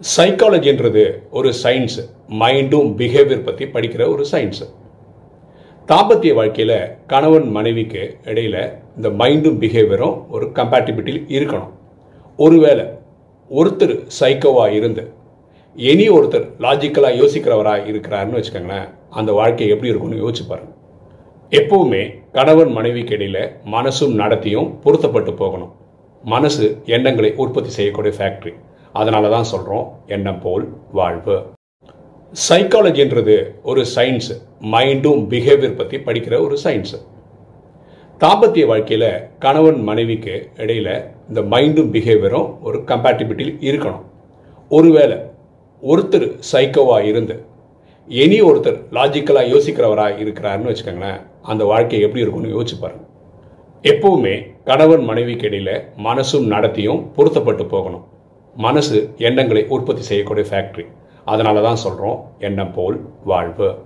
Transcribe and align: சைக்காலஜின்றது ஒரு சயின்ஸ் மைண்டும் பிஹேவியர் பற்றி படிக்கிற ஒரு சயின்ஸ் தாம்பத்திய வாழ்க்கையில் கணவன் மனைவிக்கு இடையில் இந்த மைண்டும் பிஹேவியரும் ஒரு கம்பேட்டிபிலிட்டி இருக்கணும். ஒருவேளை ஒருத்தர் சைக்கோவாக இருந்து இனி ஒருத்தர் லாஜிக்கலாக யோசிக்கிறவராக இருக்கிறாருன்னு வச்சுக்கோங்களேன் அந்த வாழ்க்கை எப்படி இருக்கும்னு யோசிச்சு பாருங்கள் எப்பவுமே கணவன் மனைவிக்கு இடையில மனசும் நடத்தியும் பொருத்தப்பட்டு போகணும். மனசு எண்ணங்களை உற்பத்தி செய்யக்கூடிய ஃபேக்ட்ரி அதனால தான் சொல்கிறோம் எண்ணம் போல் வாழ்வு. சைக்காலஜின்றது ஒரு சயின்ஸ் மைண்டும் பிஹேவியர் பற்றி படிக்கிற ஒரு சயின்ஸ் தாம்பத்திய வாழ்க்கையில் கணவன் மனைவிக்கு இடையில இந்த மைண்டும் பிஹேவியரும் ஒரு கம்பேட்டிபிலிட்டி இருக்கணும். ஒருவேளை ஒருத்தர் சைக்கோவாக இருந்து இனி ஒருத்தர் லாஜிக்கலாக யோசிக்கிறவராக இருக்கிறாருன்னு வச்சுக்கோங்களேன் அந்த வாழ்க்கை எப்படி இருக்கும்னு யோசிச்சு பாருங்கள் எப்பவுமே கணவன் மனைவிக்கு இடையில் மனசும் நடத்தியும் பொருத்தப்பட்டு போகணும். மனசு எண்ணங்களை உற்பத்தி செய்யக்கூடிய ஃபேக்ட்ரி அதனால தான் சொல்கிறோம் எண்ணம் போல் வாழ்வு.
சைக்காலஜின்றது 0.00 1.02
ஒரு 1.30 1.52
சயின்ஸ் 1.62 1.98
மைண்டும் 2.40 2.88
பிஹேவியர் 2.96 3.44
பற்றி 3.44 3.64
படிக்கிற 3.64 4.08
ஒரு 4.08 4.24
சயின்ஸ் 4.32 4.62
தாம்பத்திய 5.88 6.34
வாழ்க்கையில் 6.34 6.96
கணவன் 7.06 7.50
மனைவிக்கு 7.50 8.16
இடையில் 8.24 8.72
இந்த 8.96 9.08
மைண்டும் 9.08 9.58
பிஹேவியரும் 9.62 10.16
ஒரு 10.28 10.46
கம்பேட்டிபிலிட்டி 10.46 11.22
இருக்கணும். 11.28 11.72
ஒருவேளை 12.36 12.84
ஒருத்தர் 13.50 13.94
சைக்கோவாக 14.20 14.70
இருந்து 14.70 15.12
இனி 15.76 16.08
ஒருத்தர் 16.08 16.46
லாஜிக்கலாக 16.58 17.18
யோசிக்கிறவராக 17.20 17.86
இருக்கிறாருன்னு 17.86 18.38
வச்சுக்கோங்களேன் 18.38 18.88
அந்த 19.10 19.32
வாழ்க்கை 19.32 19.68
எப்படி 19.68 19.90
இருக்கும்னு 19.90 20.22
யோசிச்சு 20.24 20.44
பாருங்கள் 20.48 20.80
எப்பவுமே 21.50 22.02
கணவன் 22.32 22.72
மனைவிக்கு 22.72 23.16
இடையில 23.16 23.50
மனசும் 23.64 24.14
நடத்தியும் 24.14 24.80
பொருத்தப்பட்டு 24.80 25.34
போகணும். 25.34 25.72
மனசு 26.24 26.82
எண்ணங்களை 26.84 27.32
உற்பத்தி 27.34 27.70
செய்யக்கூடிய 27.70 28.14
ஃபேக்ட்ரி 28.18 28.54
அதனால 29.00 29.30
தான் 29.34 29.50
சொல்கிறோம் 29.52 29.86
எண்ணம் 30.14 30.40
போல் 30.44 30.64
வாழ்வு. 30.98 31.36
சைக்காலஜின்றது 32.48 33.36
ஒரு 33.70 33.82
சயின்ஸ் 33.94 34.30
மைண்டும் 34.74 35.22
பிஹேவியர் 35.32 35.78
பற்றி 35.80 35.98
படிக்கிற 36.06 36.34
ஒரு 36.46 36.56
சயின்ஸ் 36.64 36.94
தாம்பத்திய 38.20 38.64
வாழ்க்கையில் 38.70 39.10
கணவன் 39.44 39.80
மனைவிக்கு 39.88 40.34
இடையில 40.62 40.88
இந்த 41.28 41.40
மைண்டும் 41.52 41.90
பிஹேவியரும் 41.94 42.48
ஒரு 42.66 42.78
கம்பேட்டிபிலிட்டி 42.90 43.66
இருக்கணும். 43.70 44.04
ஒருவேளை 44.70 45.18
ஒருத்தர் 45.82 46.28
சைக்கோவாக 46.52 47.08
இருந்து 47.10 47.36
இனி 48.08 48.38
ஒருத்தர் 48.48 48.78
லாஜிக்கலாக 48.96 49.50
யோசிக்கிறவராக 49.52 50.20
இருக்கிறாருன்னு 50.24 50.70
வச்சுக்கோங்களேன் 50.70 51.20
அந்த 51.52 51.62
வாழ்க்கை 51.72 52.00
எப்படி 52.06 52.22
இருக்கும்னு 52.24 52.54
யோசிச்சு 52.56 52.78
பாருங்கள் 52.80 53.10
எப்பவுமே 53.92 54.34
கணவன் 54.68 55.04
மனைவிக்கு 55.10 55.46
இடையில் 55.48 55.76
மனசும் 56.08 56.46
நடத்தியும் 56.54 57.00
பொருத்தப்பட்டு 57.16 57.66
போகணும். 57.74 58.04
மனசு 58.56 59.14
எண்ணங்களை 59.18 59.64
உற்பத்தி 59.68 60.02
செய்யக்கூடிய 60.02 60.46
ஃபேக்ட்ரி 60.50 60.84
அதனால 61.24 61.60
தான் 61.62 61.82
சொல்கிறோம் 61.84 62.24
எண்ணம் 62.38 62.74
போல் 62.74 63.00
வாழ்வு. 63.24 63.78